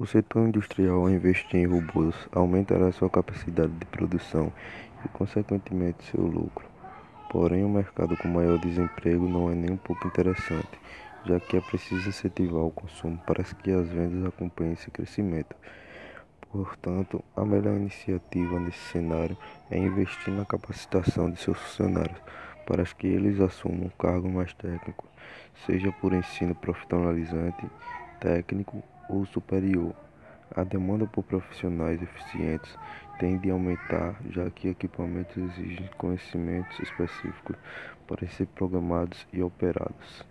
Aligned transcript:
O 0.00 0.06
setor 0.06 0.48
industrial, 0.48 1.02
ao 1.02 1.10
investir 1.10 1.56
em 1.56 1.66
robôs, 1.66 2.16
aumentará 2.32 2.90
sua 2.90 3.10
capacidade 3.10 3.70
de 3.70 3.84
produção 3.84 4.50
e, 5.04 5.08
consequentemente, 5.08 6.02
seu 6.04 6.22
lucro. 6.22 6.66
Porém, 7.30 7.66
um 7.66 7.68
mercado 7.68 8.16
com 8.16 8.26
maior 8.26 8.58
desemprego 8.58 9.28
não 9.28 9.50
é 9.50 9.54
nem 9.54 9.72
um 9.72 9.76
pouco 9.76 10.08
interessante, 10.08 10.80
já 11.26 11.38
que 11.38 11.58
é 11.58 11.60
preciso 11.60 12.08
incentivar 12.08 12.62
o 12.62 12.70
consumo 12.70 13.18
para 13.26 13.44
que 13.44 13.70
as 13.70 13.88
vendas 13.88 14.24
acompanhem 14.24 14.72
esse 14.72 14.90
crescimento. 14.90 15.54
Portanto, 16.50 17.22
a 17.36 17.44
melhor 17.44 17.76
iniciativa 17.76 18.58
nesse 18.58 18.80
cenário 18.92 19.36
é 19.70 19.76
investir 19.76 20.32
na 20.32 20.46
capacitação 20.46 21.30
de 21.30 21.38
seus 21.38 21.58
funcionários 21.58 22.18
para 22.66 22.86
que 22.86 23.06
eles 23.06 23.38
assumam 23.38 23.88
um 23.88 23.90
cargo 24.02 24.30
mais 24.30 24.54
técnico, 24.54 25.06
seja 25.66 25.92
por 25.92 26.14
ensino 26.14 26.54
profissionalizante, 26.54 27.66
técnico 28.18 28.82
ou 29.10 29.26
superior. 29.26 29.94
A 30.54 30.64
demanda 30.64 31.06
por 31.06 31.22
profissionais 31.24 32.02
eficientes 32.02 32.76
tende 33.18 33.50
a 33.50 33.52
aumentar, 33.52 34.16
já 34.30 34.50
que 34.50 34.68
equipamentos 34.68 35.36
exigem 35.36 35.88
conhecimentos 35.96 36.80
específicos 36.80 37.56
para 38.06 38.26
ser 38.28 38.46
programados 38.46 39.26
e 39.32 39.42
operados. 39.42 40.24